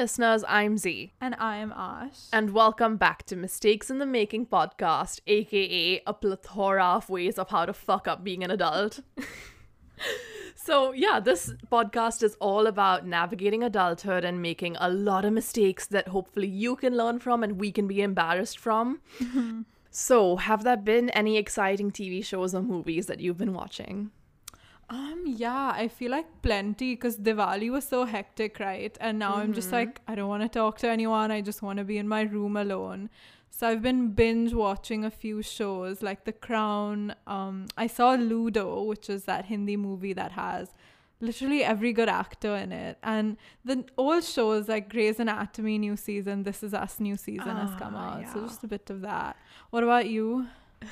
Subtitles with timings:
[0.00, 0.42] listeners.
[0.48, 1.12] I'm Z.
[1.20, 2.28] And I'm Ash.
[2.32, 7.50] And welcome back to Mistakes in the Making podcast, aka a plethora of ways of
[7.50, 9.00] how to fuck up being an adult.
[10.54, 15.86] so, yeah, this podcast is all about navigating adulthood and making a lot of mistakes
[15.88, 19.02] that hopefully you can learn from and we can be embarrassed from.
[19.92, 24.12] So, have there been any exciting TV shows or movies that you've been watching?
[24.90, 28.96] Um, yeah, I feel like plenty because Diwali was so hectic, right?
[29.00, 31.30] And now I'm just like, I don't want to talk to anyone.
[31.30, 33.08] I just want to be in my room alone.
[33.50, 37.14] So I've been binge watching a few shows like The Crown.
[37.26, 40.70] Um, I saw Ludo, which is that Hindi movie that has
[41.20, 42.98] literally every good actor in it.
[43.04, 47.78] And the old shows like Grey's Anatomy new season, This Is Us new season has
[47.78, 48.32] come Ah, out.
[48.32, 49.36] So just a bit of that.
[49.70, 50.46] What about you?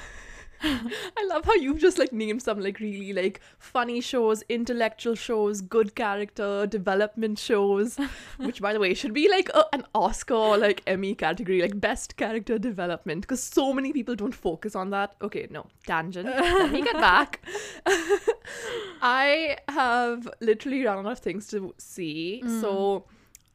[0.63, 5.61] I love how you've just like named some like really like funny shows, intellectual shows,
[5.61, 7.99] good character development shows,
[8.39, 11.81] which by the way should be like a, an Oscar or like Emmy category, like
[11.81, 15.15] best character development, because so many people don't focus on that.
[15.23, 16.27] Okay, no tangent.
[16.29, 17.41] Let me get back.
[19.03, 23.05] I have literally run out of things to see, so.
[23.09, 23.13] Mm.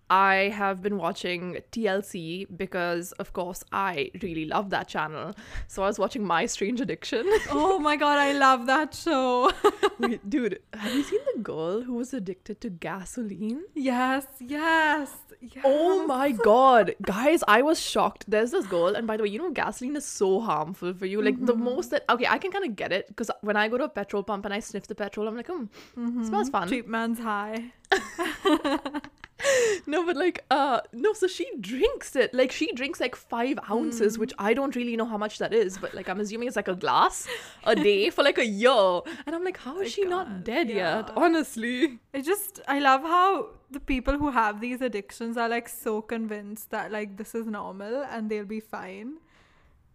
[0.10, 5.34] I have been watching TLC because, of course, I really love that channel.
[5.68, 7.26] So I was watching My Strange Addiction.
[7.50, 9.52] oh my god, I love that show.
[10.00, 13.64] Wait, dude, have you seen the girl who was addicted to gasoline?
[13.74, 15.64] yes, yes, yes.
[15.64, 18.26] Oh my god, guys, I was shocked.
[18.28, 21.22] There's this girl, and by the way, you know, gasoline is so harmful for you.
[21.22, 23.78] Like, the most that, okay, I can kind of get it because when I go
[23.78, 26.68] to a petrol pump and I sniff the petrol, I'm like, hmm, smells fun.
[26.70, 27.72] Cheap man's high.
[29.86, 32.34] No, but like, uh, no, so she drinks it.
[32.34, 35.78] Like, she drinks like five ounces, which I don't really know how much that is,
[35.78, 37.28] but like, I'm assuming it's like a glass
[37.66, 39.02] a day for like a year.
[39.26, 41.12] And I'm like, how is she not God, dead yet?
[41.16, 42.00] Honestly.
[42.14, 46.70] I just I love how the people who have these addictions are like so convinced
[46.72, 49.16] that like this is normal and they'll be fine.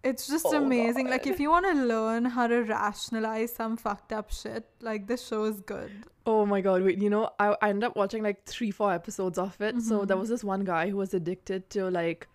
[0.04, 1.08] It's just Oh, amazing.
[1.08, 5.26] Like if you want to learn how to rationalize some fucked up shit, like this
[5.26, 5.90] show is good.
[6.28, 9.38] Oh my god, wait, you know, I, I ended up watching like three, four episodes
[9.38, 9.80] of it.
[9.80, 10.20] So there mm-hmm.
[10.20, 12.28] was this one guy who was addicted to like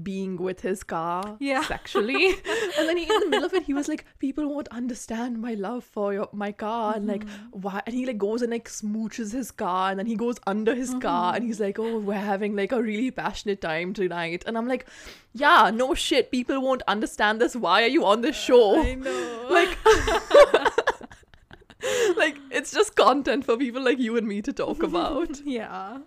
[0.00, 1.62] being with his car Yeah.
[1.74, 2.24] sexually.
[2.78, 5.54] and then he, in the middle of it, he was like, People won't understand my
[5.54, 7.60] love for your my car and like mm-hmm.
[7.62, 10.72] why and he like goes and like smooches his car and then he goes under
[10.72, 11.36] his car mm-hmm.
[11.38, 14.44] and he's like, Oh, we're having like a really passionate time tonight.
[14.46, 14.86] And I'm like,
[15.32, 17.56] Yeah, no shit, people won't understand this.
[17.56, 18.80] Why are you on this uh, show?
[18.80, 19.46] I know.
[19.50, 19.78] like
[22.16, 25.98] like it's just content for people like you and me to talk about yeah.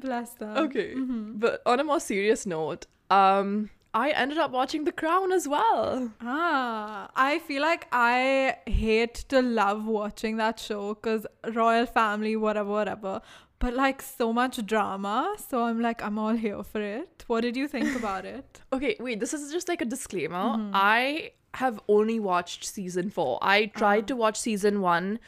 [0.00, 0.56] Bless them.
[0.56, 5.48] okay but on a more serious note um i ended up watching the crown as
[5.48, 12.36] well Ah, I feel like I hate to love watching that show because royal family,
[12.36, 13.20] whatever, whatever.
[13.58, 17.24] But like so much drama, so I'm like I'm all here for it.
[17.26, 18.60] What did you think about it?
[18.72, 23.66] okay wait this is just like a disclaimer i have only watched season four i
[23.66, 24.06] tried ah.
[24.06, 25.18] to watch season one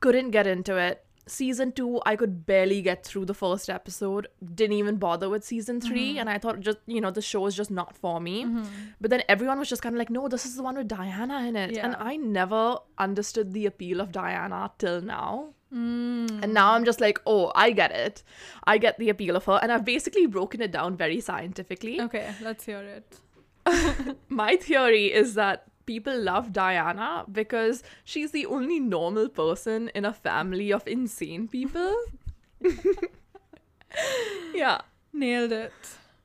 [0.00, 4.76] couldn't get into it season two i could barely get through the first episode didn't
[4.76, 6.18] even bother with season 3 mm-hmm.
[6.18, 8.64] and i thought just you know the show is just not for me mm-hmm.
[9.00, 11.46] but then everyone was just kind of like no this is the one with diana
[11.46, 16.42] in it and i never understood the appeal of diana till now Mm.
[16.42, 18.22] and now I'm just like, oh, I get it.
[18.64, 19.58] I get the appeal of her.
[19.62, 21.98] And I've basically broken it down very scientifically.
[21.98, 24.16] Okay, let's hear it.
[24.28, 30.12] My theory is that people love Diana because she's the only normal person in a
[30.12, 31.94] family of insane people.
[34.54, 34.80] yeah.
[35.12, 35.72] Nailed it.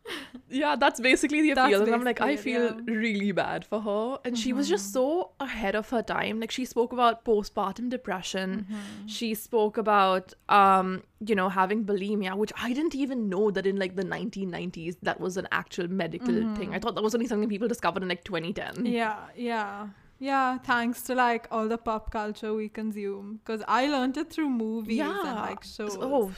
[0.50, 1.84] Yeah, that's basically the That's appeal.
[1.84, 2.80] and I'm like, I feel yeah.
[2.86, 4.20] really bad for her.
[4.24, 4.94] And she was just mm-hmm.
[4.94, 6.40] so ahead of her time.
[6.40, 8.66] Like she spoke about postpartum depression.
[8.72, 9.08] Mm-hmm.
[9.08, 13.76] She spoke about um, you know, having bulimia, which I didn't even know that in
[13.76, 16.56] like the 1990s that was an actual medical mm-hmm.
[16.56, 16.74] thing.
[16.74, 18.86] I thought that was only something people discovered in like 2010.
[18.86, 19.90] Yeah, yeah.
[20.20, 23.40] Yeah, thanks to like all the pop culture we consume.
[23.44, 25.98] Because I learned it through movies and like shows.
[26.00, 26.32] Oh,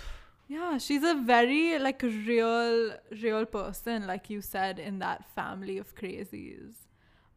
[0.50, 5.94] Yeah, she's a very like real, real person, like you said, in that family of
[5.96, 6.74] crazies.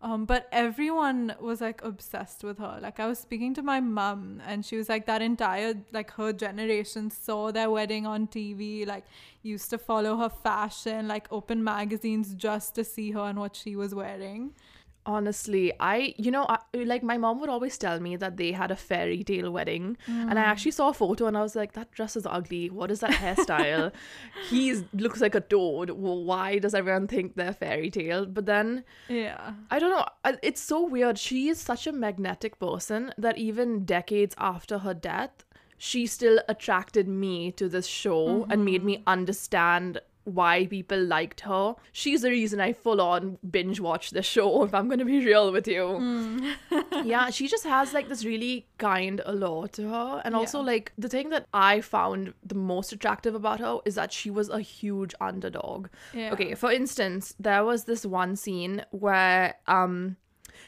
[0.00, 2.78] Um, but everyone was like obsessed with her.
[2.80, 6.32] Like I was speaking to my mum, and she was like, that entire like her
[6.32, 8.86] generation saw their wedding on TV.
[8.86, 9.04] Like
[9.42, 13.76] used to follow her fashion, like open magazines just to see her and what she
[13.76, 14.54] was wearing.
[15.04, 18.70] Honestly, I, you know, I, like my mom would always tell me that they had
[18.70, 19.96] a fairy tale wedding.
[20.06, 20.74] And I actually mm.
[20.74, 22.70] saw a photo and I was like, that dress is ugly.
[22.70, 23.92] What is that hairstyle?
[24.48, 25.90] he looks like a toad.
[25.90, 28.26] Well, why does everyone think they're fairy tale?
[28.26, 29.54] But then Yeah.
[29.70, 30.06] I don't know.
[30.42, 31.18] It's so weird.
[31.18, 35.44] She is such a magnetic person that even decades after her death,
[35.78, 39.08] she still attracted me to this show and made me mm-hmm.
[39.08, 41.74] understand why people liked her.
[41.92, 45.50] She's the reason I full on binge watched the show, if I'm gonna be real
[45.52, 46.54] with you.
[47.04, 50.22] yeah, she just has like this really kind allure to her.
[50.24, 50.64] And also, Yeah.
[50.66, 54.48] like, the thing that I found the most attractive about her is that she was
[54.48, 55.88] a huge underdog.
[56.12, 56.32] Yeah.
[56.32, 60.16] Okay, for instance, there was this one scene where um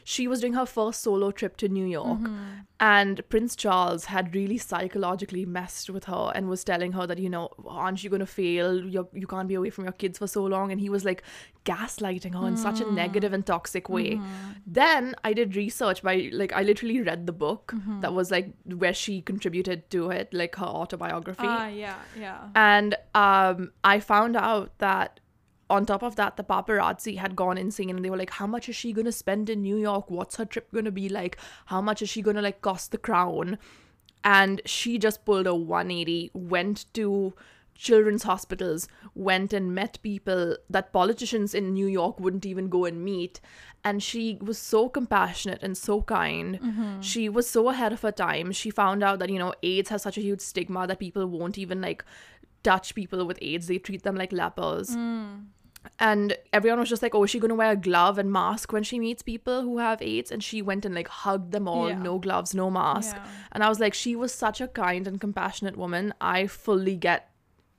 [0.04, 2.20] she was doing her first solo trip to New York.
[2.80, 7.30] And Prince Charles had really psychologically messed with her and was telling her that you
[7.30, 8.84] know aren't you going to fail?
[8.84, 10.70] You you can't be away from your kids for so long.
[10.70, 11.22] And he was like
[11.64, 14.20] gaslighting her in such a negative and toxic way.
[14.66, 18.92] Then I did research by like I literally read the book that was like where
[18.94, 21.46] she contributed to it like her autobiography.
[21.46, 22.48] Ah, yeah, yeah.
[22.54, 25.20] and um, I found out that
[25.74, 28.68] on top of that, the paparazzi had gone insane and they were like, How much
[28.68, 30.10] is she gonna spend in New York?
[30.10, 31.36] What's her trip gonna be like?
[31.66, 33.58] How much is she gonna like cost the crown?
[34.22, 37.34] And she just pulled a 180, went to
[37.74, 43.04] children's hospitals, went and met people that politicians in New York wouldn't even go and
[43.04, 43.40] meet.
[43.84, 46.58] And she was so compassionate and so kind.
[46.58, 47.00] Mm-hmm.
[47.02, 48.52] She was so ahead of her time.
[48.52, 51.58] She found out that, you know, AIDS has such a huge stigma that people won't
[51.58, 52.02] even like
[52.62, 53.66] touch people with AIDS.
[53.66, 54.96] They treat them like lepers.
[54.96, 55.44] Mm.
[55.98, 58.72] And everyone was just like, oh, is she going to wear a glove and mask
[58.72, 60.30] when she meets people who have AIDS?
[60.30, 61.98] And she went and like hugged them all, Yeah.
[61.98, 63.16] no gloves, no mask.
[63.16, 63.26] Yeah.
[63.52, 66.14] And I was like, she was such a kind and compassionate woman.
[66.20, 67.30] I fully get.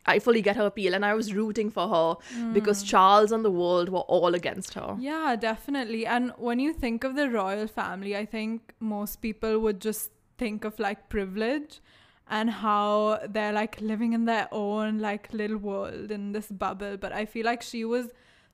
[0.07, 2.53] I fully get her appeal, and I was rooting for her hmm.
[2.53, 4.95] because Charles and the world were all against her.
[4.99, 6.05] Yeah, definitely.
[6.05, 10.63] And when you think of the royal family, I think most people would just think
[10.63, 11.81] of like privilege
[12.29, 16.97] and how they're like living in their own like little world in this bubble.
[16.97, 18.07] But I feel like she was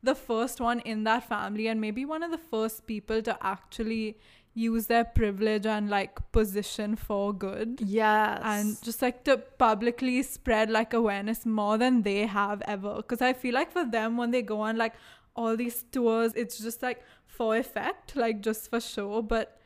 [0.04, 4.18] the first one in that family and maybe one of the first people to actually
[4.54, 8.42] use their privilege and like position for good Yes.
[8.44, 13.32] and just like to publicly spread like awareness more than they have ever because i
[13.32, 14.94] feel like for them when they go on like
[15.38, 19.61] all these tours it's just like for effect like just for show but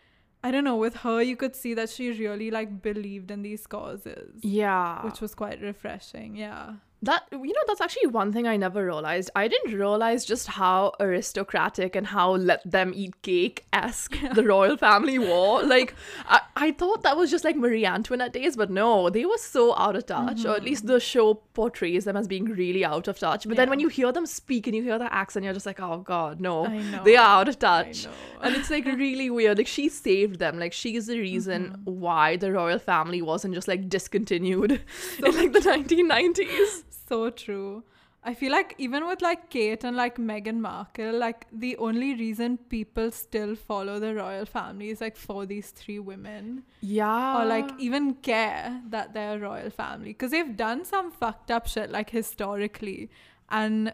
[0.45, 3.65] i don't know with her you could see that she really like believed in these
[3.67, 5.03] causes yeah.
[5.05, 9.29] which was quite refreshing yeah That you know, that's actually one thing I never realized.
[9.35, 14.77] I didn't realize just how aristocratic and how let them eat cake esque the royal
[14.77, 15.63] family were.
[15.75, 15.93] Like,
[16.27, 19.75] I, I thought that was just like Marie Antoinette days, but no, they were so
[19.77, 23.19] out of touch, or at least the show portrays them as being really out of
[23.19, 23.47] touch.
[23.47, 25.79] But then when you hear them speak and you hear their accent, you're just like,
[25.79, 26.67] oh god, no,
[27.03, 28.07] they are out of touch.
[28.41, 29.57] And it's like really weird.
[29.57, 30.59] Like she saved them.
[30.59, 31.99] Like she's the reason Mm-hmm.
[32.05, 34.71] why the royal family wasn't just like discontinued
[35.19, 37.83] in like the 1990s so true.
[38.27, 42.57] I feel like even with like Kate and like Meghan Markle, like the only reason
[42.57, 46.63] people still follow the royal family is like for these three women.
[46.81, 47.39] yeah.
[47.39, 50.09] or like even care that they're a royal family.
[50.09, 53.11] Because they've done some fucked up shit like historically.
[53.49, 53.93] And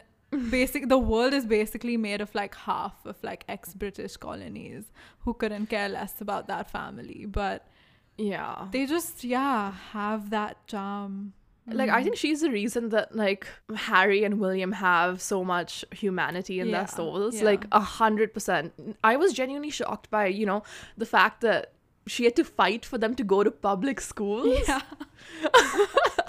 [0.50, 5.66] basic the world is basically made of like half of like ex-british colonies who couldn't
[5.66, 7.26] care less about that family.
[7.26, 7.68] But
[8.18, 8.68] yeah.
[8.72, 11.34] they just yeah have that charm
[11.68, 12.06] like i mm-hmm.
[12.06, 16.80] think she's the reason that like harry and william have so much humanity in Yeah,
[16.80, 17.44] their souls yeah.
[17.44, 18.74] like a hundred percent.
[19.04, 20.64] I was genuinely shocked by you know
[20.98, 21.74] the fact that
[22.08, 24.60] she had to fight for them to go to public schools.
[24.68, 24.82] Yeah.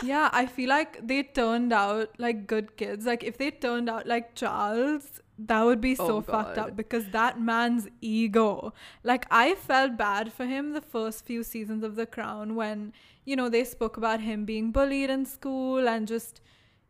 [0.03, 3.07] Yeah i feel like they turned out like good kids.
[3.07, 7.07] Like if they turned out like charles that would be so Oh, fucked up because
[7.11, 8.73] that man's ego.
[9.03, 12.93] Like i felt bad for him the first few seasons of the crown when
[13.25, 16.41] you know they spoke about him being bullied in school and just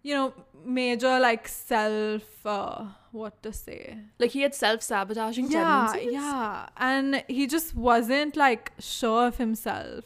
[0.02, 0.32] you know
[0.64, 3.98] major like self uh, what to say?
[4.18, 6.12] Like he had self-sabotaging yeah tendencies?
[6.12, 6.68] yeah.
[6.78, 10.04] And he just wasn't like sure of himself.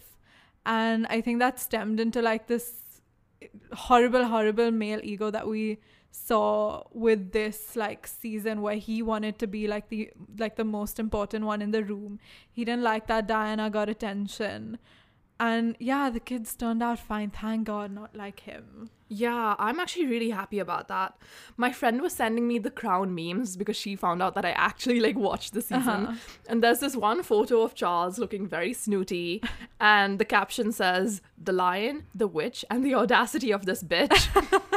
[0.66, 2.82] And i think that stemmed into like this
[3.72, 5.78] horrible horrible male ego that we
[6.24, 10.98] saw with this like season where he wanted to be like the like the most
[10.98, 12.18] important one in the room
[12.50, 14.78] he didn't like that diana got attention
[15.38, 20.06] and yeah the kids turned out fine thank god not like him Yeah, I'm actually
[20.06, 21.14] really happy about that.
[21.56, 24.98] My friend was sending me the crown memes because she found out that I actually
[24.98, 26.06] like watched the season.
[26.06, 26.14] Uh-huh.
[26.48, 29.42] And there's this one photo of Charles looking very snooty,
[29.78, 34.18] and the caption says, The lion, the witch, and the audacity of this bitch.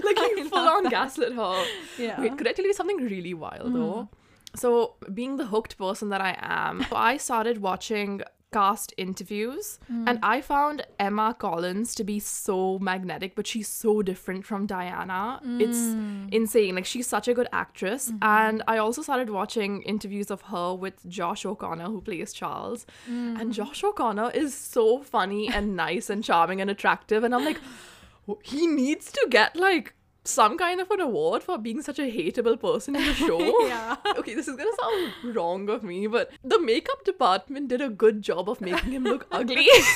[0.04, 0.90] like full on that.
[0.90, 1.64] gaslit her.
[1.98, 4.08] yeah Wait, could I tell you something really wild though?
[4.08, 4.08] Mm.
[4.56, 8.22] So, being the hooked person that I am, I started watching
[8.52, 10.04] cast interviews mm.
[10.08, 15.40] and I found Emma Corrin to be so magnetic, but she's so different from Diana.
[15.58, 16.32] It's mm.
[16.32, 16.76] insane.
[16.76, 18.10] Like, she's such a good actress.
[18.10, 18.18] Mm-hmm.
[18.22, 22.86] And I also started watching interviews of her with Josh O'Connor, who plays Charles.
[23.08, 23.50] And mm-hmm.
[23.50, 27.24] Josh O'Connor is so funny and nice and charming and attractive.
[27.24, 27.58] And I'm like,
[28.42, 32.58] he needs to get like some kind of an award for being such a hateable
[32.58, 33.66] person in the show.
[33.66, 33.96] Yeah.
[34.16, 38.22] Okay, this is gonna sound wrong of me, but the makeup department did a good
[38.22, 39.56] job of making him look ugly.
[39.56, 39.94] Because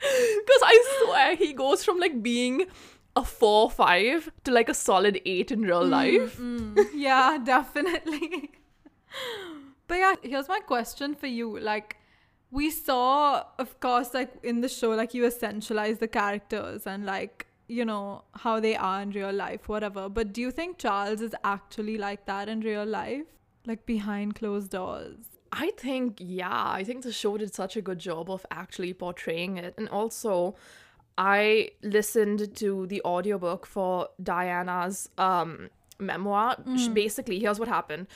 [0.62, 2.66] I swear he goes from like being
[3.16, 6.74] a four five to like a solid eight in real mm-hmm.
[6.74, 6.88] life.
[6.94, 8.50] yeah, definitely.
[9.86, 11.58] but yeah, here's my question for you.
[11.58, 11.96] Like,
[12.52, 17.46] we saw, of course, like in the show, like you essentialize the characters and like,
[17.66, 20.08] you know, how they are in real life, whatever.
[20.10, 23.24] But do you think Charles is actually like that in real life?
[23.66, 25.16] Like behind closed doors?
[25.50, 29.56] I think, yeah, I think the show did such a good job of actually portraying
[29.56, 29.74] it.
[29.78, 30.54] And also,
[31.16, 36.56] I listened to the audiobook for Diana's um, memoir.
[36.76, 38.08] Sh- Basically, here's what happened.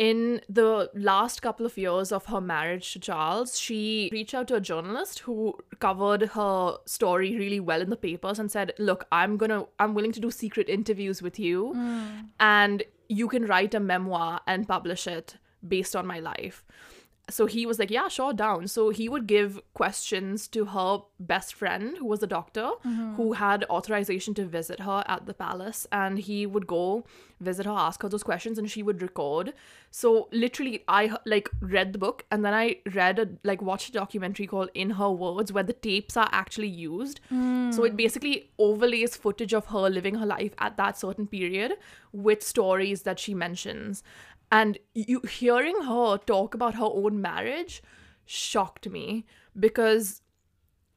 [0.00, 4.54] In the last couple of years of her marriage to Charles, she reached out to
[4.54, 9.36] a journalist who covered her story really well in the papers and said, "Look, I'm
[9.36, 12.30] gonna, I'm willing to do secret interviews with you, hmm.
[12.40, 15.36] and you can write a memoir and publish it
[15.68, 16.64] based on my life."
[17.30, 18.68] So he was like, Yeah, sure, down.
[18.68, 23.14] So he would give questions to her best friend, who was a doctor, mm-hmm.
[23.14, 25.86] who had authorization to visit her at the palace.
[25.92, 27.04] And he would go
[27.40, 29.54] visit her, ask her those questions, and she would record.
[29.90, 33.92] So literally, I like read the book and then I read a like watched a
[33.92, 37.20] documentary called In Her Words, where the tapes are actually used.
[37.32, 37.74] Mm.
[37.74, 41.76] So it basically overlays footage of her living her life at that certain period
[42.12, 44.02] with stories that she mentions
[44.50, 47.82] and you hearing her talk about her own marriage
[48.26, 49.26] shocked me
[49.58, 50.22] because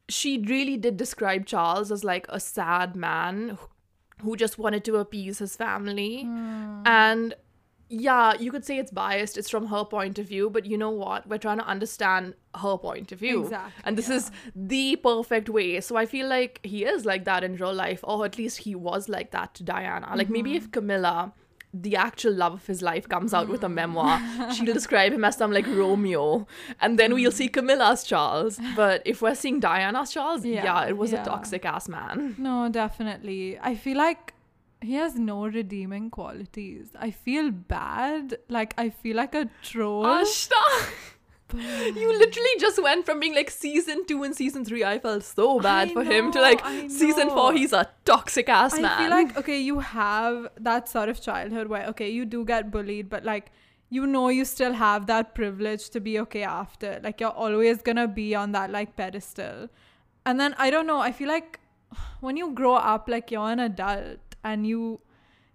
[0.09, 3.57] she really did describe Charles as like a sad man
[4.21, 6.23] who- just wanted to appease his family.
[6.23, 6.81] Hmm.
[6.85, 7.35] And
[7.89, 10.89] yeah you could say it's biased it's from her point of view but you know
[10.89, 11.27] what?
[11.27, 13.43] We're trying to understand her point of view.
[13.43, 15.79] Exactly, and this is the perfect way.
[15.81, 18.73] So i feel like he is like that in real life or at least he
[18.73, 20.13] was like that to diana.
[20.15, 20.65] Like maybe mm-hmm.
[20.65, 21.33] if camilla
[21.73, 23.75] the actual love of his life comes out with a hmm.
[23.75, 24.21] memoir
[24.53, 26.45] she'll describe him as some like romeo
[26.79, 27.53] and then we'll see hmm.
[27.53, 31.21] camilla's charles but if we're seeing diana's charles yeah, Yeah, it was yeah.
[31.21, 33.57] a toxic ass man No, definitely.
[33.59, 34.33] I feel like
[34.81, 36.89] he has no redeeming qualities.
[36.99, 38.37] I feel bad.
[38.49, 40.05] Like I feel like a troll.
[40.05, 40.89] Ashna!
[41.53, 44.83] You literally just went from being like season two and season three.
[44.83, 47.53] I felt so bad I for him to like season four.
[47.53, 48.91] He's a toxic ass I man.
[48.91, 52.71] I feel like okay, you have that sort of childhood where okay, you do get
[52.71, 53.51] bullied, but like
[53.89, 56.99] you know you still have that privilege to be okay after.
[57.03, 59.69] Like you're always gonna be on that like pedestal.
[60.25, 61.59] And then I don't know, I feel like
[62.19, 65.01] when you grow up like you're an adult and you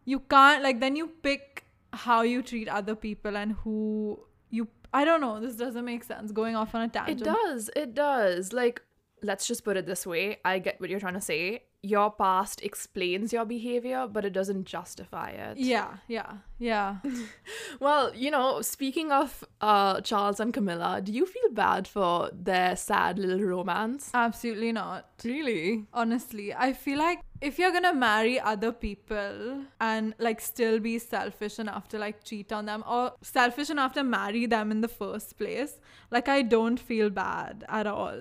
[0.05, 4.19] you can't like then you pick how you treat other people and who
[4.51, 7.21] you I don't know, this doesn't make sense going off on a tangent.
[7.21, 7.71] it does.
[7.77, 8.53] It does.
[8.53, 8.83] Like,
[9.23, 10.39] let's just put it this way.
[10.45, 11.65] I get what you're trying to say.
[11.83, 15.59] Your past explains your behavior, but it doesn't justify it.
[15.59, 16.97] Yeah, yeah, yeah.
[17.81, 22.75] Well, you know, speaking of uh Charles and Camilla, do you feel bad for their
[22.77, 24.11] sad little romance?
[24.13, 25.07] Absolutely not.
[25.25, 25.85] Really?
[25.93, 31.59] honestly i feel like if you're gonna marry other people and like still be selfish
[31.59, 35.37] enough to like cheat on them or selfish enough to marry them in the first
[35.39, 35.81] place
[36.11, 38.17] like i don't feel bad at all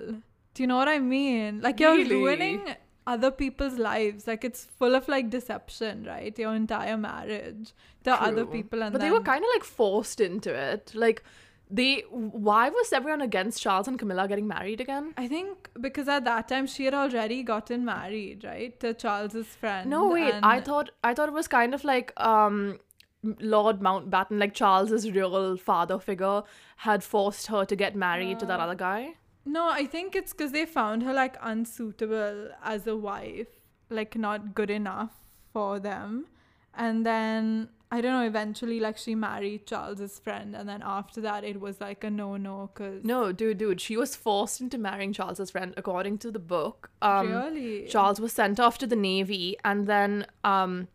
[0.54, 2.16] do you know what i mean like you're Really?
[2.16, 2.74] ruining
[3.12, 7.72] other people's lives like it's full of like deception right your entire marriage
[8.04, 10.92] to other people and but they were kind of like forced into it.
[10.94, 11.22] Like,
[11.70, 12.00] they.
[12.10, 15.12] Why was everyone against Charles and Camilla getting married again?
[15.16, 19.90] I think because at that time she had already gotten married, right, to Charles's friend.
[19.90, 20.34] No, wait.
[20.42, 22.78] I thought I thought it was kind of like um
[23.22, 26.42] Lord Mountbatten, like Charles's real father figure,
[26.78, 29.14] had forced her to get married to that other guy.
[29.48, 33.48] No, I think it's because they found her like unsuitable as a wife,
[33.88, 35.12] like not good enough
[35.52, 36.26] for them.
[36.74, 41.42] And then I don't know, eventually like she married Charles's friend and then after that
[41.44, 45.14] it was like a no no cuz No, dude, dude, she was forced into marrying
[45.14, 46.90] Charles's friend according to the book.
[47.00, 50.88] Um, really Charles was sent off to the navy, and then um,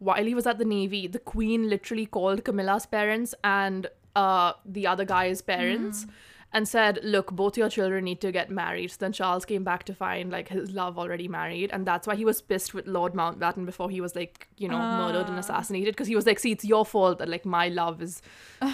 [0.00, 3.86] while he was at the navy, the queen literally called Camilla's parents and
[4.16, 6.06] uh the other guy's parents.
[6.52, 9.84] And said, "Look, both your children need to get married." So then Charles came back
[9.84, 13.12] to find like his love already married, and that's why he was pissed with Lord
[13.14, 15.40] Mountbatten before he was like, you know, murdered and Ah.
[15.40, 15.94] assassinated.
[15.94, 18.20] Because he was like, "See, it's your fault that like my love is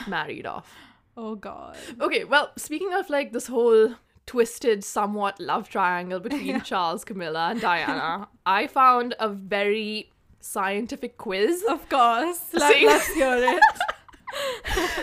[0.08, 0.74] married off."
[1.18, 1.76] Oh god.
[2.00, 7.60] Okay, well, speaking of like this whole twisted, somewhat love triangle between Charles, Camilla, and
[7.60, 11.62] Diana, I found a very scientific quiz.
[11.68, 12.40] Of course.
[12.54, 13.62] Let, let's hear it.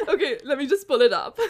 [0.09, 1.37] okay, let me just pull it up.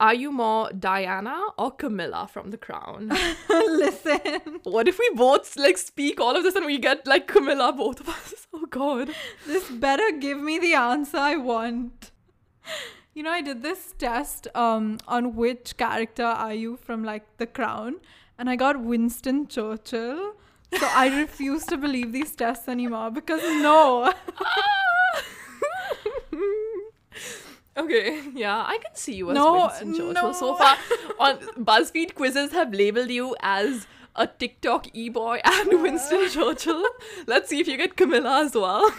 [0.00, 3.12] Are you more Diana or Camilla from The Crown?
[3.48, 7.72] Listen, what if we both like speak all of this and we get like Camilla,
[7.72, 8.34] both of us?
[8.56, 9.10] Oh god.
[9.48, 12.12] this better give me the answer I want.
[13.12, 17.46] You know, I did this test um on which character are you from like The
[17.46, 17.96] Crown,
[18.38, 20.34] and I got Winston Churchill.
[20.78, 24.12] So I refuse to believe these tests anymore because no.
[27.76, 30.12] Okay, yeah, I can see you as No, Winston Churchill.
[30.12, 30.32] no.
[30.32, 30.76] So far,
[31.18, 36.84] on BuzzFeed quizzes have labeled you as a TikTok e-boy and Winston Churchill.
[37.26, 38.92] Let's see if you get Camilla as well.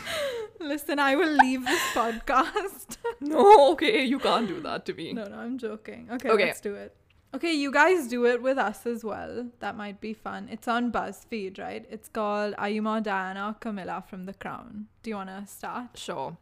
[0.60, 2.98] Listen, I will leave this podcast.
[3.22, 5.14] No, okay, you can't do that to me.
[5.14, 6.10] no, no, I'm joking.
[6.12, 6.46] Okay, Okay.
[6.48, 6.96] let's do it.
[7.34, 9.48] Okay, you guys do it with us as well.
[9.60, 10.48] That might be fun.
[10.50, 11.86] It's on BuzzFeed, right?
[11.90, 14.88] It's called Are You More Diana or Camilla from The Crown?
[15.04, 15.90] Do you want to start?
[15.96, 16.38] Sure.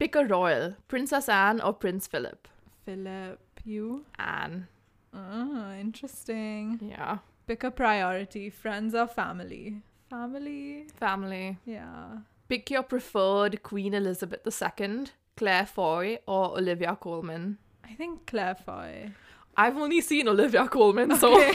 [0.00, 2.48] Pick a royal, Princess Anne or Prince Philip.
[2.86, 4.06] Philip, you?
[4.18, 4.66] Anne.
[5.12, 6.78] Oh, interesting.
[6.80, 7.18] Yeah.
[7.46, 9.82] Pick a priority, friends or family?
[10.08, 10.86] Family?
[10.98, 11.58] Family.
[11.66, 12.20] Yeah.
[12.48, 15.04] Pick your preferred Queen Elizabeth II,
[15.36, 17.58] Claire Foy or Olivia Colman.
[17.84, 19.10] I think Claire Foy.
[19.54, 21.54] I've only seen Olivia Colman, so Okay.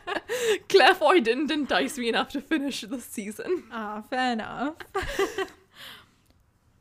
[0.68, 3.64] Claire Foy didn't entice me enough to finish the season.
[3.72, 4.76] ah, fair enough.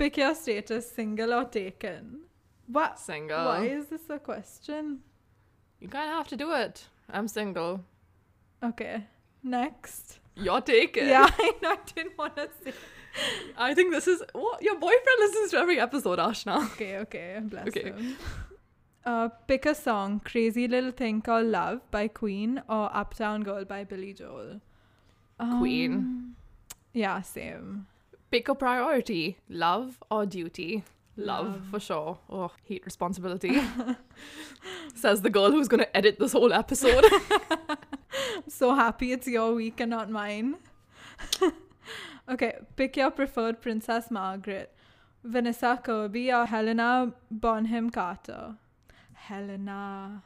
[0.02, 2.22] Pick your status, single or taken.
[2.66, 2.98] What?
[3.00, 3.46] Single.
[3.46, 5.02] Why is this a question?
[5.80, 6.88] You kind of have to do it.
[7.08, 7.84] I'm single.
[8.64, 9.04] Okay.
[9.44, 10.18] Next.
[10.36, 11.08] You're taken.
[11.08, 11.72] Yeah, I know.
[11.74, 12.74] I didn't want to say.
[13.58, 16.66] I think this is what your boyfriend listens to every episode, Ashna.
[16.72, 17.40] Okay, okay.
[17.44, 17.84] Bless Okay.
[17.92, 18.16] him.
[19.06, 23.84] Uh, pick a song: "Crazy Little Thing Called Love" by Queen or "Uptown Girl" by
[23.84, 24.62] Billy Joel.
[25.60, 25.94] Queen.
[25.94, 26.36] Um,
[26.94, 27.88] Yeah, same.
[28.32, 30.84] Pick a priority, love or duty.
[31.18, 31.62] Love, Love.
[31.70, 32.18] for sure.
[32.30, 33.62] Oh, hate responsibility.
[34.96, 37.04] Says the girl who's gonna edit this whole episode.
[37.70, 40.56] I'm so happy it's your week and not mine.
[42.30, 44.74] okay, pick your preferred Princess Margaret.
[45.24, 48.56] Vanessa Kirby or Helena Bonham Carter.
[49.14, 50.24] Helena.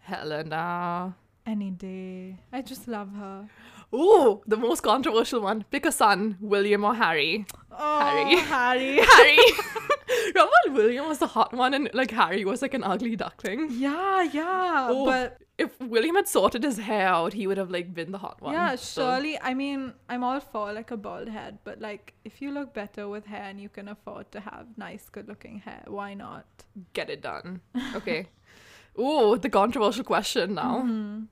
[0.00, 1.14] Helena.
[1.46, 2.38] Any day.
[2.52, 3.48] I just love her.
[3.94, 5.64] Ooh, the most controversial one.
[5.70, 7.44] Pick a son, William or Harry.
[7.70, 8.36] Oh, Harry.
[8.38, 8.96] Harry.
[9.12, 9.38] Harry.
[10.34, 10.52] Remember
[10.82, 13.68] William was the hot one and like Harry was like an ugly duckling?
[13.70, 14.88] Yeah, yeah.
[14.90, 18.18] Oh, But if William had sorted his hair out, he would have like been the
[18.18, 18.52] hot one.
[18.54, 19.38] yeah, So, surely.
[19.40, 23.08] I mean, I'm all for like a bald head, but like if you look better
[23.08, 26.46] with hair and you can afford to have nice, good looking hair, why not?
[26.94, 27.60] get it done.
[27.94, 28.26] Okay.
[28.98, 30.82] Ooh, the controversial question now.
[30.84, 31.26] Mhm.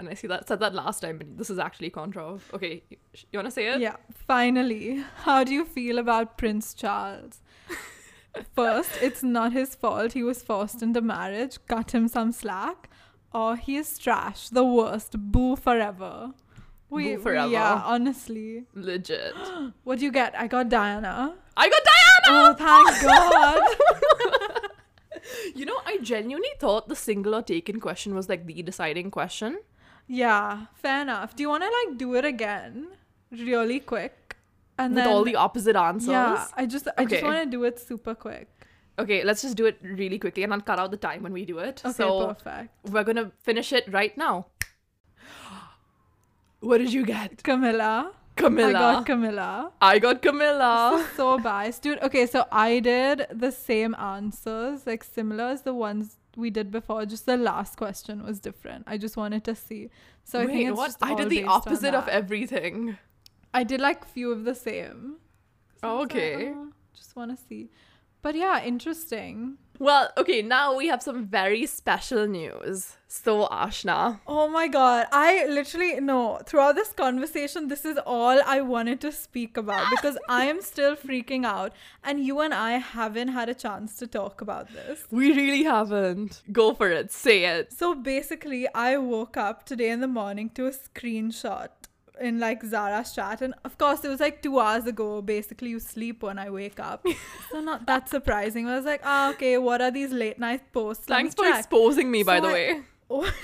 [0.00, 2.40] And I see that said that last time, but this is actually controversial.
[2.54, 2.96] Okay, you,
[3.30, 3.80] you wanna say it?
[3.80, 5.04] Yeah, finally.
[5.24, 7.42] How do you feel about Prince Charles?
[8.56, 11.58] First, it's not his fault he was forced into marriage.
[11.68, 12.88] Cut him some slack.
[13.34, 15.16] Or he is trash, the worst.
[15.18, 16.32] Boo forever.
[16.88, 17.52] Boo forever.
[17.52, 18.64] Yeah, honestly.
[18.74, 19.34] Legit.
[19.84, 20.34] What do you get?
[20.34, 21.34] I got Diana.
[21.58, 22.28] I got Diana.
[22.32, 23.02] Oh, thank
[24.62, 24.70] God.
[25.54, 29.58] You know, I genuinely thought the single or taken question was like the deciding question.
[30.10, 31.36] Yeah, fair enough.
[31.36, 32.88] Do you want to like do it again,
[33.30, 34.36] really quick,
[34.76, 36.08] and with then all the opposite answers.
[36.08, 38.48] yeah, I just I just want to do it super quick.
[38.98, 41.44] Okay, let's just do it really quickly and I'll cut out the time when we
[41.44, 41.80] do it.
[41.84, 42.74] Okay, so perfect.
[42.90, 44.46] we're gonna finish it right now.
[46.60, 47.42] What did you get?
[47.42, 48.12] Camilla.
[48.36, 48.68] Camilla.
[48.68, 49.72] I got Camilla.
[49.80, 51.06] I got Camilla.
[51.16, 52.02] so biased, dude.
[52.02, 57.04] Okay, so I did the same answers, like similar as the ones we did before.
[57.06, 58.84] Just the last question was different.
[58.86, 59.90] I just wanted to see.
[60.24, 60.96] So I think it's what?
[61.02, 62.96] I did the opposite of everything.
[63.52, 65.16] I did like few of the same.
[65.82, 66.52] Oh, I was like, Okay.
[66.54, 67.68] oh, just want to see.
[68.22, 69.58] But yeah, interesting.
[69.78, 72.98] Well, okay, now we have some very special news.
[73.08, 78.60] So, Ashna, Oh my god, I literally no, throughout this conversation this is all I
[78.60, 81.72] wanted to speak about because I am still freaking out
[82.04, 85.06] and you and I haven't had a chance to talk about this.
[85.10, 86.42] we really haven't.
[86.52, 87.10] Go for it.
[87.10, 87.72] Say it.
[87.72, 91.68] So basically, I woke up today in the morning to a screenshot
[92.20, 95.22] in like Zara's chat, and of course, it was like two hours ago.
[95.22, 97.04] Basically, you sleep when I wake up,
[97.50, 98.68] so not that surprising.
[98.68, 101.08] I was like, ah, okay, what are these late night posts?
[101.08, 101.58] Let Thanks for check.
[101.58, 102.80] exposing me, by the I- way.
[103.10, 103.32] Oh.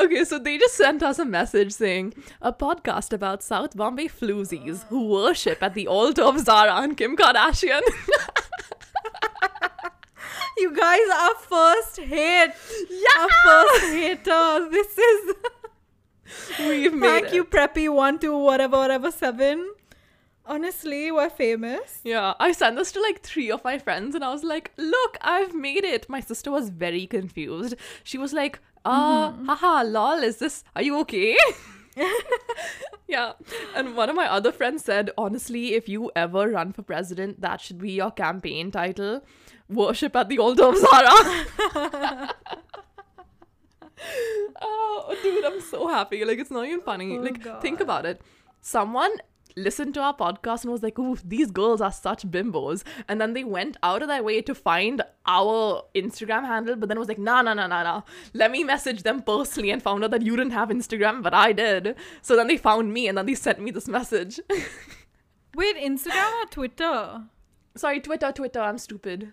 [0.00, 4.84] okay, so they just sent us a message saying a podcast about South Bombay floozies
[4.84, 7.82] who worship at the altar of Zara and Kim Kardashian.
[10.58, 12.52] You guys are first hate.
[12.88, 13.20] Yeah.
[13.20, 14.68] Our first hater.
[14.70, 15.34] This is
[16.58, 17.34] We've made thank it.
[17.34, 19.70] you, Preppy one two whatever whatever seven.
[20.46, 22.00] Honestly, we're famous.
[22.04, 25.18] Yeah, I sent this to like three of my friends and I was like, look,
[25.20, 26.08] I've made it.
[26.08, 27.74] My sister was very confused.
[28.02, 31.36] She was like, uh, haha, lol, is this, are you okay?
[33.08, 33.32] yeah.
[33.74, 37.60] And one of my other friends said, honestly, if you ever run for president, that
[37.60, 39.22] should be your campaign title
[39.68, 41.10] Worship at the Altar of Zara.
[44.62, 46.24] oh, dude, I'm so happy.
[46.24, 47.16] Like, it's not even funny.
[47.18, 48.20] Oh, like, think about it.
[48.60, 49.10] Someone
[49.56, 52.84] listened to our podcast and was like, ooh, these girls are such bimbos.
[53.08, 56.98] And then they went out of their way to find our Instagram handle, but then
[56.98, 58.02] was like, nah, nah, nah, nah, nah.
[58.34, 61.52] Let me message them personally and found out that you didn't have Instagram, but I
[61.52, 61.96] did.
[62.22, 64.38] So then they found me and then they sent me this message.
[65.54, 67.22] Wait, Instagram or Twitter?
[67.76, 69.32] Sorry, Twitter, Twitter, I'm stupid.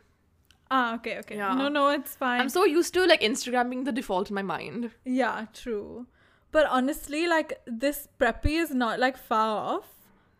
[0.71, 1.35] Ah, okay, okay.
[1.35, 1.53] Yeah.
[1.53, 2.41] No, no, it's fine.
[2.41, 4.91] I'm so used to like Instagram being the default in my mind.
[5.05, 6.07] Yeah, true.
[6.51, 9.92] But honestly, like this preppy is not like far off.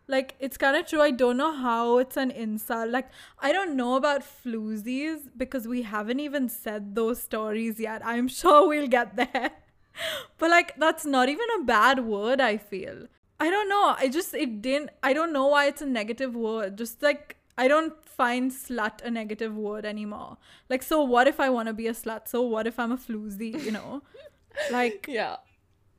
[0.06, 1.00] Like it's kind of true.
[1.00, 2.90] I don't know how it's an insult.
[2.90, 8.02] Like I don't know about floozies because we haven't even said those stories yet.
[8.04, 9.50] I'm sure we'll get there.
[10.38, 13.06] but like that's not even a bad word, I feel.
[13.40, 13.94] I don't know.
[13.98, 16.76] I just it didn't I don't know why it's a negative word.
[16.76, 20.36] Just like I don't find slut a negative word anymore.
[20.68, 22.28] Like so what if I want to be a slut?
[22.28, 24.02] So what if I'm a floozy, you know?
[24.70, 25.36] like Yeah.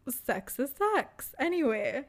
[0.10, 2.06] sex is sex anyway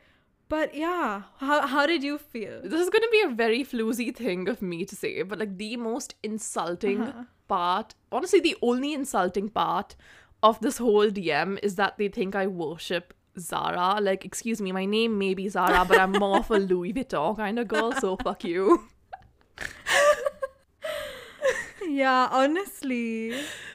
[0.49, 4.15] but yeah how, how did you feel This is going to be a very floozy
[4.15, 7.25] thing of me to say, but like the most insulting Uh-huh.
[7.49, 9.97] part, honestly, the only insulting part
[10.43, 14.01] of this whole DM is that they think I worship Zara.
[14.01, 17.37] Like, excuse me, my name may be Zara, but I'm more of a Louis Vuitton
[17.37, 18.89] kind of girl, so fuck you.
[21.89, 23.33] yeah honestly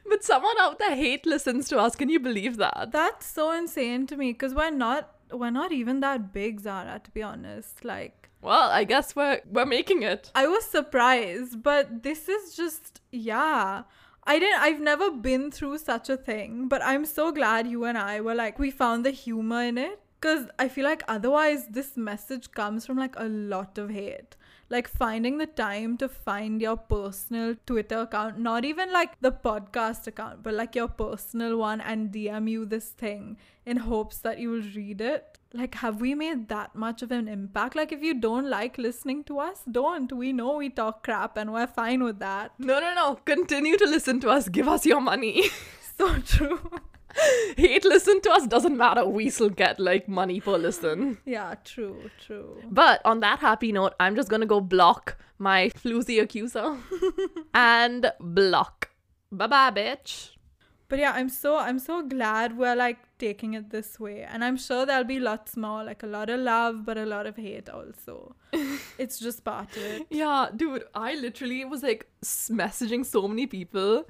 [0.09, 1.95] But someone out there hate listens to us.
[1.95, 2.89] Can you believe that?
[2.91, 7.11] that's so insane to me because we're not we're not even that big zara to
[7.11, 10.31] be honest like Well, I guess we're we're making it.
[10.35, 13.83] i was surprised but this is just yeah
[14.23, 17.97] I didn't I've never been through such a thing, but I'm so glad you and
[17.97, 21.97] I were like we found the humor in it cuz I feel like otherwise this
[21.97, 24.35] message comes from like a lot of hate.
[24.71, 30.07] Like finding the time to find your personal Twitter account, not even like the podcast
[30.07, 34.49] account, but like your personal one and DM you this thing in hopes that you
[34.49, 35.37] will read it.
[35.53, 37.75] Like, have we made that much of an impact?
[37.75, 40.13] Like, if you don't like listening to us, don't.
[40.13, 42.53] We know we talk crap and we're fine with that.
[42.57, 43.15] No, no, no.
[43.25, 44.47] Continue to listen to us.
[44.47, 45.49] Give us your money.
[45.97, 46.59] So true.
[47.57, 49.05] hate listen to us doesn't matter.
[49.05, 51.17] We still get like money per listen.
[51.25, 52.61] yeah, true, true.
[52.69, 56.77] But on that happy note, I'm just gonna go block my floozy accuser
[57.53, 58.89] and block.
[59.31, 60.31] Bye bye, bitch.
[60.91, 64.23] But yeah, I'm so I'm so glad we're like taking it this way.
[64.23, 67.27] And I'm sure there'll be lots more, like a lot of love, but a lot
[67.27, 68.35] of hate also.
[68.97, 70.07] it's just part of it.
[70.09, 74.05] Yeah, dude, I literally was like messaging so many people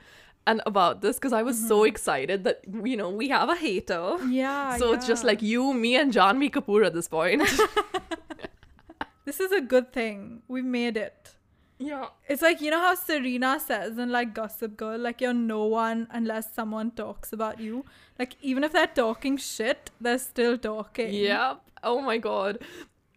[0.47, 1.87] and about this because I was so mm-hmm.
[1.87, 4.17] excited that you know we have a hater.
[4.27, 4.77] Yeah.
[4.77, 7.41] so it's just like you, me, and John Janhvi Kapoor at this point.
[9.25, 10.41] this is a good thing.
[10.47, 11.35] We made it.
[11.77, 12.07] yeah.
[12.27, 16.07] It's like you know how Serena says in like Gossip Girl, like you're no one
[16.11, 17.85] unless someone talks about you.
[18.17, 21.13] Like even if they're talking shit, they're still talking.
[21.13, 21.61] Yep.
[21.83, 22.59] Oh my god.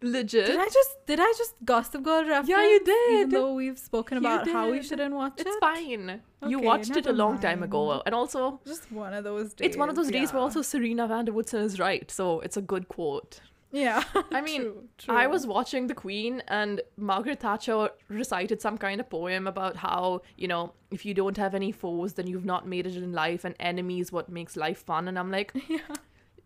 [0.05, 0.45] Legit.
[0.47, 2.49] Did I just did I just Gossip Girl reference?
[2.49, 3.13] Yeah, you did.
[3.13, 3.39] Even did.
[3.39, 5.59] though we've spoken You about how we shouldn't watch it's it.
[5.59, 6.21] fine.
[6.47, 8.01] you watched it a long time ago.
[8.05, 9.67] And also, Just one of those days.
[9.69, 12.09] it's one of those days where also Serena van der Woodsen is right.
[12.11, 13.39] So it's a good quote.
[13.71, 14.03] Yeah.
[14.31, 19.09] I mean, true, I was watching The Queen and Margaret Thatcher recited some kind of
[19.09, 22.85] poem about how, you know, if you don't have any foes, then you've not made
[22.87, 25.07] it in life and enemies what makes life fun.
[25.09, 25.79] And I'm like, Yeah.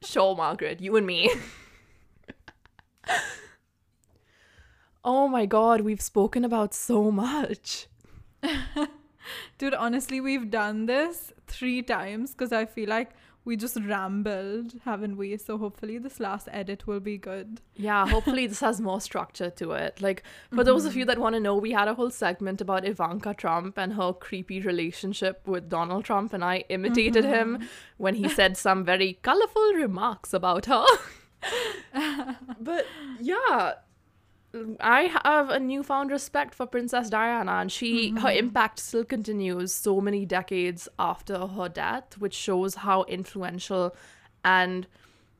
[0.01, 1.29] sure, Margaret, you and me.
[5.03, 7.87] oh my god, we've spoken about so much.
[9.57, 13.11] Dude, honestly, we've done this three times because I feel like
[13.45, 15.35] we just rambled, haven't we?
[15.37, 17.61] So hopefully this last edit will be good.
[17.75, 20.01] Yeah, hopefully this has more structure to it.
[20.01, 21.07] Like for those of you mm-hmm.
[21.07, 24.61] that want to know, we had a whole segment about Ivanka Trump and her creepy
[24.61, 27.67] relationship with Donald Trump and I imitated him mm-hmm.
[27.97, 30.85] when he said some very colorful remarks about her.
[32.59, 32.85] but
[33.19, 33.73] yeah,
[34.79, 38.27] I have a newfound respect for Princess Diana, and she her mm-hmm.
[38.27, 43.95] impact still continues so many decades after her death, which shows how influential
[44.43, 44.87] and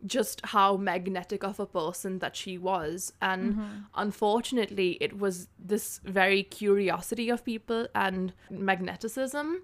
[0.06, 3.12] just how magnetic of a person that she was.
[3.22, 3.78] And mm-hmm.
[3.96, 9.56] unfortunately, it was this very curiosity of people and magneticism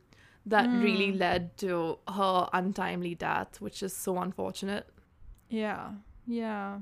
[0.47, 1.19] that really mm.
[1.19, 4.87] led to her untimely death, which is so unfortunate.
[5.49, 5.91] Yeah,
[6.27, 6.79] yeah.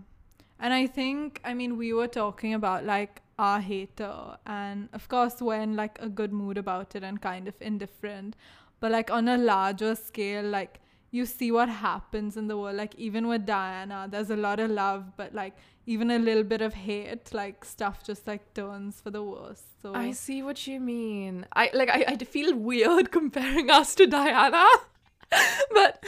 [0.59, 5.41] And I think, I mean, we were talking about like our hater, and of course,
[5.41, 8.35] we're in like a good mood about it and kind of indifferent.
[8.79, 10.79] But like on a larger scale, like
[11.13, 12.75] you see what happens in the world.
[12.75, 16.61] Like even with Diana, there's a lot of love, but like even a little bit
[16.61, 19.81] of hate, like stuff just like turns for the worst.
[19.81, 21.45] So I see what you mean.
[21.53, 24.65] I like I, I feel weird comparing us to Diana.
[25.73, 26.05] but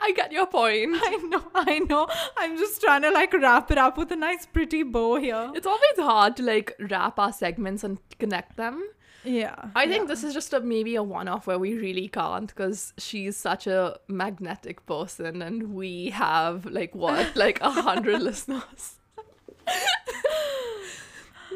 [0.00, 0.96] I get your point.
[1.00, 2.08] I know, I know.
[2.36, 5.50] I'm just trying to like wrap it up with a nice pretty bow here.
[5.54, 8.82] It's always hard to like wrap our segments and connect them.
[9.24, 9.70] Yeah.
[9.74, 10.08] I think yeah.
[10.08, 13.66] this is just a maybe a one off where we really can't because she's such
[13.66, 18.96] a magnetic person and we have like what, like a hundred listeners.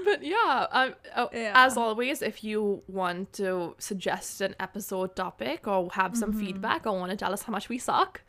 [0.05, 1.53] but yeah, um, uh, Yeah.
[1.55, 6.99] as always, if you want to suggest an episode topic or have some feedback or
[6.99, 8.23] want to tell us how much we suck,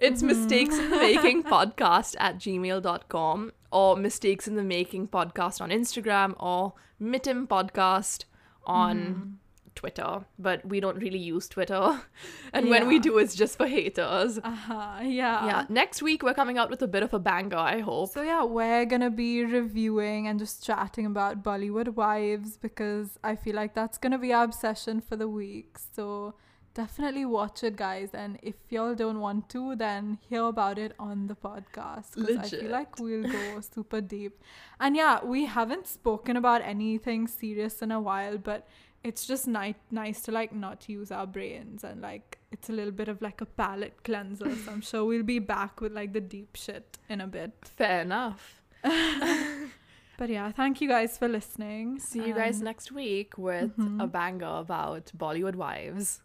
[0.00, 5.70] it's mistakes in the making podcast at gmail.com or mistakes in the making podcast on
[5.70, 8.24] Instagram or mitim podcast
[8.64, 9.38] on
[9.76, 10.24] Twitter.
[10.38, 12.00] But we don't really use Twitter.
[12.52, 14.38] And when we do, it's just for haters.
[14.42, 15.46] Uh-huh, yeah.
[15.46, 18.10] Yeah, next week we're coming out with a bit of a banger, I hope.
[18.12, 23.54] So yeah, we're gonna be reviewing and just chatting about Bollywood wives because I feel
[23.54, 25.78] like that's gonna be our obsession for the week.
[25.94, 26.34] So
[26.76, 28.10] definitely watch it, guys.
[28.12, 32.14] And if y'all don't want to, then hear about it on the podcast.
[32.14, 34.42] Because I feel like we'll go super deep.
[34.78, 38.68] And yeah, we haven't spoken about anything serious in a while, but
[39.04, 42.92] it's just ni- nice to like not use our brains and like it's a little
[42.92, 44.54] bit of like a palate cleanser.
[44.56, 47.52] so I'm sure we'll be back with like the deep shit in a bit.
[47.76, 48.62] Fair enough.
[48.82, 51.98] but yeah, thank you guys for listening.
[51.98, 54.00] See you um, guys next week with mm-hmm.
[54.00, 56.22] a banger about Bollywood wives.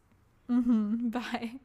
[0.49, 1.10] Mm-hmm.
[1.10, 1.60] Bye.